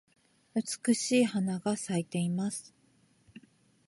[0.55, 2.73] 美しい花が咲いています。